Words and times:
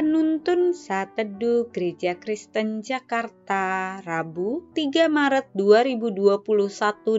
Penuntun 0.00 0.72
Saat 0.72 1.12
Teduh 1.20 1.68
Gereja 1.76 2.16
Kristen 2.16 2.80
Jakarta, 2.80 4.00
Rabu 4.00 4.64
3 4.72 5.12
Maret 5.12 5.52
2021 5.52 6.40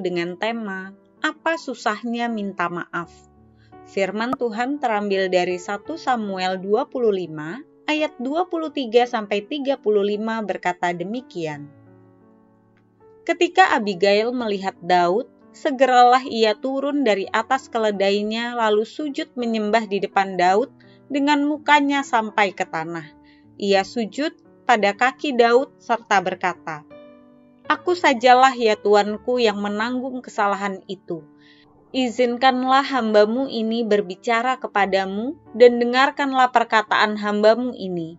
dengan 0.02 0.34
tema 0.34 0.90
Apa 1.22 1.62
Susahnya 1.62 2.26
Minta 2.26 2.74
Maaf? 2.74 3.14
Firman 3.86 4.34
Tuhan 4.34 4.82
terambil 4.82 5.30
dari 5.30 5.62
1 5.62 5.78
Samuel 5.94 6.58
25 6.58 7.86
ayat 7.86 8.18
23 8.18 8.74
sampai 9.06 9.46
35 9.46 9.78
berkata 10.50 10.90
demikian. 10.90 11.70
Ketika 13.30 13.78
Abigail 13.78 14.34
melihat 14.34 14.74
Daud, 14.82 15.30
segeralah 15.54 16.26
ia 16.26 16.58
turun 16.58 17.06
dari 17.06 17.30
atas 17.30 17.70
keledainya 17.70 18.58
lalu 18.58 18.90
sujud 18.90 19.30
menyembah 19.38 19.86
di 19.86 20.02
depan 20.02 20.34
Daud 20.34 20.74
dengan 21.12 21.44
mukanya 21.44 22.08
sampai 22.08 22.56
ke 22.56 22.64
tanah. 22.64 23.12
Ia 23.60 23.84
sujud 23.84 24.32
pada 24.64 24.96
kaki 24.96 25.36
Daud 25.36 25.76
serta 25.84 26.24
berkata, 26.24 26.88
Aku 27.68 27.94
sajalah 27.94 28.56
ya 28.56 28.80
Tuanku 28.80 29.38
yang 29.38 29.60
menanggung 29.60 30.24
kesalahan 30.24 30.80
itu. 30.88 31.24
Izinkanlah 31.92 32.88
hambamu 32.88 33.52
ini 33.52 33.84
berbicara 33.84 34.56
kepadamu 34.56 35.36
dan 35.56 35.76
dengarkanlah 35.76 36.52
perkataan 36.56 37.20
hambamu 37.20 37.76
ini. 37.76 38.16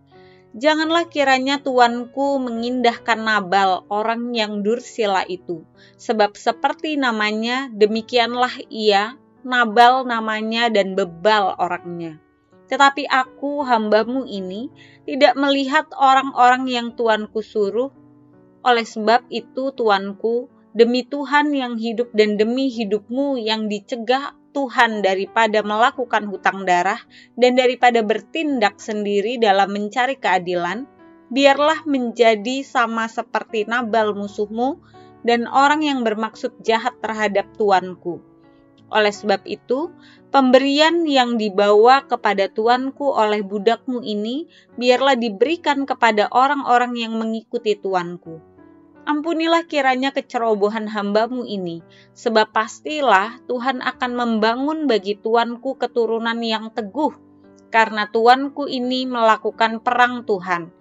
Janganlah 0.53 1.09
kiranya 1.09 1.57
tuanku 1.57 2.37
mengindahkan 2.37 3.17
Nabal 3.17 3.89
orang 3.89 4.37
yang 4.37 4.61
dursila 4.61 5.25
itu, 5.25 5.65
sebab 5.97 6.37
seperti 6.37 6.93
namanya 6.93 7.73
demikianlah 7.73 8.61
ia, 8.69 9.17
Nabal 9.41 10.05
namanya 10.05 10.69
dan 10.69 10.93
bebal 10.93 11.57
orangnya. 11.57 12.22
Tetapi 12.71 13.07
aku, 13.11 13.63
hambamu 13.67 14.23
ini, 14.23 14.71
tidak 15.03 15.35
melihat 15.35 15.87
orang-orang 15.95 16.67
yang 16.71 16.87
tuanku 16.95 17.43
suruh. 17.43 17.91
Oleh 18.63 18.87
sebab 18.87 19.27
itu, 19.27 19.75
tuanku, 19.75 20.47
demi 20.71 21.03
Tuhan 21.03 21.51
yang 21.51 21.75
hidup 21.75 22.15
dan 22.15 22.39
demi 22.39 22.71
hidupmu 22.71 23.35
yang 23.37 23.67
dicegah 23.67 24.33
Tuhan 24.53 25.01
daripada 25.01 25.65
melakukan 25.65 26.29
hutang 26.29 26.63
darah 26.63 27.01
dan 27.35 27.57
daripada 27.57 28.05
bertindak 28.05 28.77
sendiri 28.77 29.41
dalam 29.41 29.73
mencari 29.73 30.15
keadilan, 30.15 30.85
biarlah 31.33 31.83
menjadi 31.89 32.61
sama 32.61 33.09
seperti 33.09 33.65
Nabal 33.65 34.13
musuhmu 34.13 34.77
dan 35.25 35.49
orang 35.49 35.81
yang 35.81 36.05
bermaksud 36.05 36.61
jahat 36.61 36.93
terhadap 37.01 37.49
tuanku 37.57 38.32
oleh 38.91 39.13
sebab 39.13 39.45
itu, 39.47 39.93
pemberian 40.33 41.05
yang 41.05 41.37
dibawa 41.37 42.03
kepada 42.09 42.49
tuanku 42.49 43.13
oleh 43.13 43.45
budakmu 43.45 44.01
ini 44.01 44.49
biarlah 44.75 45.13
diberikan 45.13 45.85
kepada 45.87 46.27
orang-orang 46.33 46.97
yang 46.97 47.13
mengikuti 47.15 47.77
tuanku. 47.77 48.41
Ampunilah 49.03 49.67
kiranya 49.67 50.15
kecerobohan 50.15 50.87
hambamu 50.87 51.43
ini, 51.43 51.83
sebab 52.15 52.55
pastilah 52.55 53.35
Tuhan 53.51 53.83
akan 53.83 54.11
membangun 54.15 54.87
bagi 54.87 55.19
tuanku 55.19 55.75
keturunan 55.75 56.39
yang 56.39 56.71
teguh, 56.71 57.11
karena 57.67 58.07
tuanku 58.07 58.63
ini 58.65 59.03
melakukan 59.03 59.83
perang 59.83 60.23
Tuhan, 60.23 60.71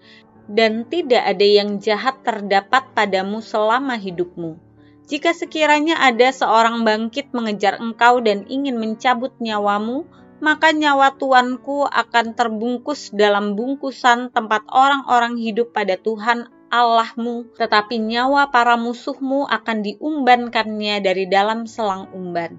dan 0.46 0.86
tidak 0.86 1.22
ada 1.34 1.46
yang 1.46 1.82
jahat 1.82 2.22
terdapat 2.22 2.94
padamu 2.94 3.42
selama 3.42 3.98
hidupmu 3.98 4.71
jika 5.12 5.36
sekiranya 5.36 6.00
ada 6.00 6.32
seorang 6.32 6.88
bangkit 6.88 7.36
mengejar 7.36 7.76
engkau 7.76 8.24
dan 8.24 8.48
ingin 8.48 8.80
mencabut 8.80 9.36
nyawamu, 9.44 10.08
maka 10.40 10.72
nyawa 10.72 11.12
tuanku 11.20 11.84
akan 11.84 12.32
terbungkus 12.32 13.12
dalam 13.12 13.52
bungkusan 13.52 14.32
tempat 14.32 14.64
orang-orang 14.72 15.36
hidup 15.36 15.76
pada 15.76 16.00
Tuhan 16.00 16.48
Allahmu, 16.72 17.52
tetapi 17.60 18.00
nyawa 18.00 18.48
para 18.48 18.80
musuhmu 18.80 19.44
akan 19.52 19.84
diumbankannya 19.84 21.04
dari 21.04 21.28
dalam 21.28 21.68
selang 21.68 22.08
umban. 22.16 22.56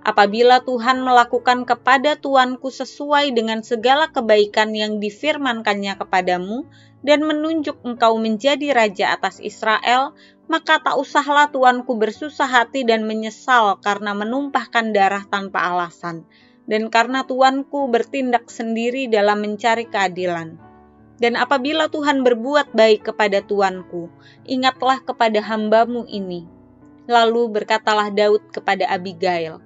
Apabila 0.00 0.64
Tuhan 0.64 1.04
melakukan 1.04 1.68
kepada 1.68 2.16
tuanku 2.16 2.72
sesuai 2.72 3.36
dengan 3.36 3.60
segala 3.60 4.08
kebaikan 4.08 4.72
yang 4.72 4.96
difirmankannya 4.96 6.00
kepadamu, 6.00 6.64
dan 7.00 7.24
menunjuk 7.24 7.80
engkau 7.80 8.20
menjadi 8.20 8.76
raja 8.76 9.16
atas 9.16 9.40
Israel, 9.40 10.12
maka 10.50 10.82
tak 10.82 11.00
usahlah 11.00 11.48
tuanku 11.48 11.96
bersusah 11.96 12.48
hati 12.48 12.84
dan 12.84 13.08
menyesal 13.08 13.80
karena 13.80 14.12
menumpahkan 14.12 14.92
darah 14.92 15.24
tanpa 15.24 15.64
alasan, 15.72 16.28
dan 16.68 16.92
karena 16.92 17.24
tuanku 17.24 17.88
bertindak 17.88 18.52
sendiri 18.52 19.08
dalam 19.08 19.40
mencari 19.40 19.88
keadilan. 19.88 20.60
Dan 21.20 21.36
apabila 21.36 21.92
Tuhan 21.92 22.24
berbuat 22.24 22.72
baik 22.72 23.12
kepada 23.12 23.44
tuanku, 23.44 24.08
ingatlah 24.48 25.04
kepada 25.04 25.44
hambamu 25.44 26.08
ini. 26.08 26.48
Lalu 27.04 27.60
berkatalah 27.60 28.08
Daud 28.08 28.48
kepada 28.48 28.88
Abigail, 28.88 29.60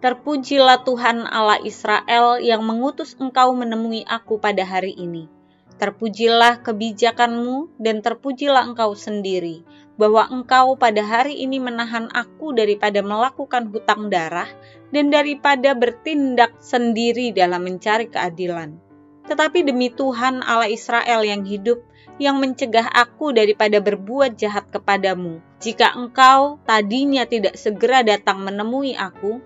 Terpujilah 0.00 0.84
Tuhan 0.84 1.28
Allah 1.28 1.60
Israel 1.64 2.40
yang 2.40 2.64
mengutus 2.64 3.16
engkau 3.20 3.52
menemui 3.52 4.04
aku 4.08 4.40
pada 4.40 4.64
hari 4.64 4.96
ini 4.96 5.39
Terpujilah 5.80 6.60
kebijakanmu 6.60 7.80
dan 7.80 8.04
terpujilah 8.04 8.68
engkau 8.68 8.92
sendiri, 8.92 9.64
bahwa 9.96 10.28
engkau 10.28 10.76
pada 10.76 11.00
hari 11.00 11.40
ini 11.40 11.56
menahan 11.56 12.12
aku 12.12 12.52
daripada 12.52 13.00
melakukan 13.00 13.72
hutang 13.72 14.12
darah 14.12 14.48
dan 14.92 15.08
daripada 15.08 15.72
bertindak 15.72 16.52
sendiri 16.60 17.32
dalam 17.32 17.64
mencari 17.64 18.12
keadilan. 18.12 18.76
Tetapi 19.24 19.64
demi 19.64 19.88
Tuhan 19.88 20.44
Allah 20.44 20.68
Israel 20.68 21.24
yang 21.24 21.48
hidup, 21.48 21.80
yang 22.20 22.36
mencegah 22.36 22.84
aku 22.92 23.32
daripada 23.32 23.80
berbuat 23.80 24.36
jahat 24.36 24.68
kepadamu. 24.68 25.40
Jika 25.64 25.96
engkau 25.96 26.60
tadinya 26.68 27.24
tidak 27.24 27.56
segera 27.56 28.04
datang 28.04 28.44
menemui 28.44 28.92
aku, 29.00 29.40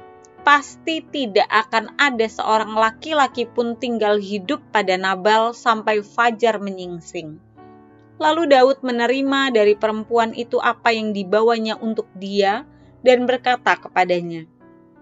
pasti 0.44 1.00
tidak 1.00 1.48
akan 1.48 1.96
ada 1.96 2.28
seorang 2.28 2.76
laki-laki 2.76 3.48
pun 3.48 3.80
tinggal 3.80 4.20
hidup 4.20 4.60
pada 4.68 5.00
Nabal 5.00 5.56
sampai 5.56 6.04
fajar 6.04 6.60
menyingsing. 6.60 7.40
Lalu 8.20 8.52
Daud 8.52 8.78
menerima 8.84 9.50
dari 9.50 9.74
perempuan 9.74 10.36
itu 10.36 10.62
apa 10.62 10.94
yang 10.94 11.10
dibawanya 11.10 11.80
untuk 11.80 12.06
dia 12.14 12.62
dan 13.02 13.26
berkata 13.26 13.74
kepadanya, 13.80 14.46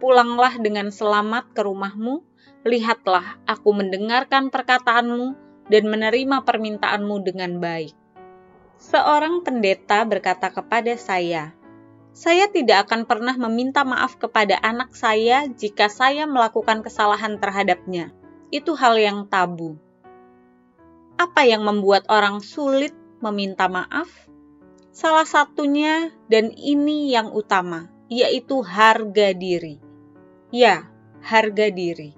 Pulanglah 0.00 0.56
dengan 0.58 0.88
selamat 0.88 1.52
ke 1.52 1.60
rumahmu, 1.62 2.24
lihatlah 2.64 3.38
aku 3.44 3.70
mendengarkan 3.74 4.48
perkataanmu 4.48 5.36
dan 5.70 5.84
menerima 5.86 6.42
permintaanmu 6.42 7.22
dengan 7.22 7.58
baik. 7.62 7.94
Seorang 8.82 9.46
pendeta 9.46 10.02
berkata 10.02 10.50
kepada 10.50 10.98
saya, 10.98 11.54
saya 12.12 12.44
tidak 12.52 12.88
akan 12.88 13.08
pernah 13.08 13.32
meminta 13.40 13.88
maaf 13.88 14.20
kepada 14.20 14.60
anak 14.60 14.92
saya 14.92 15.48
jika 15.48 15.88
saya 15.88 16.28
melakukan 16.28 16.84
kesalahan 16.84 17.40
terhadapnya. 17.40 18.12
Itu 18.52 18.76
hal 18.76 19.00
yang 19.00 19.32
tabu. 19.32 19.80
Apa 21.16 21.48
yang 21.48 21.64
membuat 21.64 22.04
orang 22.12 22.44
sulit 22.44 22.92
meminta 23.24 23.64
maaf? 23.64 24.12
Salah 24.92 25.24
satunya, 25.24 26.12
dan 26.28 26.52
ini 26.52 27.08
yang 27.08 27.32
utama, 27.32 27.88
yaitu 28.12 28.60
harga 28.60 29.32
diri. 29.32 29.80
Ya, 30.52 30.92
harga 31.24 31.72
diri. 31.72 32.12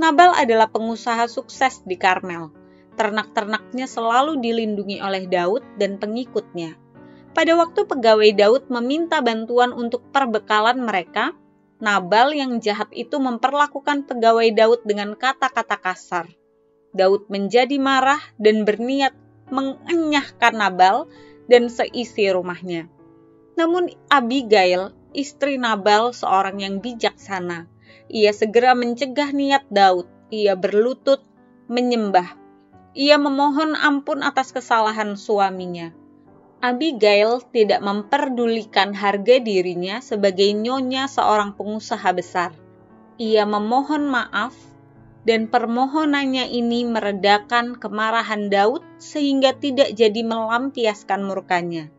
Nabal 0.00 0.32
adalah 0.32 0.72
pengusaha 0.72 1.28
sukses 1.28 1.84
di 1.84 2.00
Karmel. 2.00 2.48
Ternak-ternaknya 2.96 3.84
selalu 3.84 4.40
dilindungi 4.40 5.04
oleh 5.04 5.28
Daud 5.28 5.60
dan 5.76 6.00
pengikutnya 6.00 6.80
pada 7.32 7.56
waktu 7.56 7.88
pegawai 7.88 8.30
Daud 8.36 8.62
meminta 8.68 9.24
bantuan 9.24 9.72
untuk 9.72 10.04
perbekalan 10.12 10.84
mereka, 10.84 11.32
Nabal 11.82 12.30
yang 12.36 12.62
jahat 12.62 12.92
itu 12.94 13.18
memperlakukan 13.18 14.06
pegawai 14.06 14.46
Daud 14.54 14.86
dengan 14.86 15.18
kata-kata 15.18 15.80
kasar. 15.82 16.30
Daud 16.94 17.26
menjadi 17.26 17.74
marah 17.80 18.20
dan 18.38 18.62
berniat 18.62 19.16
mengenyahkan 19.50 20.54
Nabal 20.54 21.10
dan 21.50 21.72
seisi 21.72 22.30
rumahnya. 22.30 22.86
Namun 23.58 23.90
Abigail, 24.08 24.94
istri 25.16 25.58
Nabal, 25.58 26.14
seorang 26.14 26.60
yang 26.62 26.78
bijaksana. 26.78 27.68
Ia 28.12 28.32
segera 28.36 28.76
mencegah 28.76 29.32
niat 29.32 29.66
Daud. 29.72 30.08
Ia 30.32 30.56
berlutut 30.56 31.24
menyembah. 31.68 32.36
Ia 32.92 33.16
memohon 33.16 33.72
ampun 33.76 34.20
atas 34.20 34.52
kesalahan 34.52 35.16
suaminya. 35.16 36.01
Abigail 36.62 37.42
tidak 37.50 37.82
memperdulikan 37.82 38.94
harga 38.94 39.42
dirinya 39.42 39.98
sebagai 39.98 40.46
nyonya 40.54 41.10
seorang 41.10 41.58
pengusaha 41.58 42.06
besar. 42.14 42.54
Ia 43.18 43.42
memohon 43.42 44.06
maaf 44.06 44.54
dan 45.26 45.50
permohonannya 45.50 46.54
ini 46.54 46.86
meredakan 46.86 47.74
kemarahan 47.82 48.46
Daud 48.46 48.86
sehingga 49.02 49.58
tidak 49.58 49.90
jadi 49.98 50.22
melampiaskan 50.22 51.26
murkanya. 51.26 51.90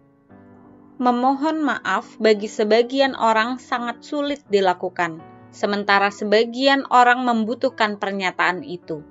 Memohon 0.95 1.59
maaf 1.59 2.15
bagi 2.23 2.47
sebagian 2.47 3.19
orang 3.19 3.59
sangat 3.59 3.99
sulit 3.99 4.47
dilakukan, 4.47 5.19
sementara 5.51 6.07
sebagian 6.07 6.87
orang 6.87 7.27
membutuhkan 7.27 7.99
pernyataan 7.99 8.63
itu. 8.63 9.03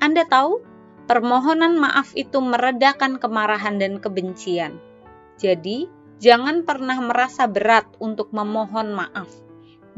Anda 0.00 0.24
tahu, 0.24 0.64
Permohonan 1.04 1.76
maaf 1.76 2.16
itu 2.16 2.40
meredakan 2.40 3.20
kemarahan 3.20 3.76
dan 3.76 4.00
kebencian. 4.00 4.80
Jadi, 5.34 5.90
jangan 6.22 6.62
pernah 6.62 6.98
merasa 7.02 7.44
berat 7.50 7.84
untuk 7.98 8.30
memohon 8.30 8.94
maaf, 8.94 9.28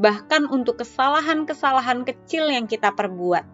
bahkan 0.00 0.49
untuk 0.49 0.81
kesalahan-kesalahan 0.81 2.03
kecil 2.09 2.49
yang 2.49 2.65
kita 2.67 2.93
perbuat. 2.97 3.44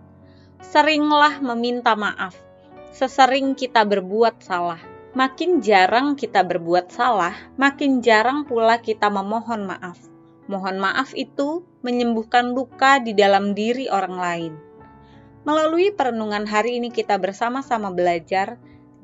Seringlah 0.62 1.42
meminta 1.42 1.98
maaf, 1.98 2.38
sesering 2.94 3.58
kita 3.58 3.82
berbuat 3.82 4.40
salah. 4.40 4.80
Makin 5.12 5.60
jarang 5.60 6.16
kita 6.16 6.40
berbuat 6.40 6.88
salah, 6.88 7.36
makin 7.60 8.00
jarang 8.00 8.48
pula 8.48 8.80
kita 8.80 9.12
memohon 9.12 9.68
maaf. 9.68 10.00
Mohon 10.48 10.80
maaf 10.80 11.12
itu 11.12 11.68
menyembuhkan 11.84 12.56
luka 12.56 12.96
di 12.96 13.12
dalam 13.12 13.52
diri 13.52 13.92
orang 13.92 14.16
lain. 14.16 14.52
Melalui 15.42 15.90
perenungan 15.92 16.46
hari 16.46 16.78
ini 16.78 16.88
kita 16.88 17.18
bersama-sama 17.18 17.90
belajar 17.92 18.56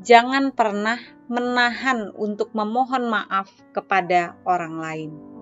jangan 0.02 0.54
pernah 0.54 0.98
menahan 1.28 2.14
untuk 2.14 2.54
memohon 2.56 3.10
maaf 3.10 3.50
kepada 3.74 4.38
orang 4.48 4.74
lain. 4.80 5.37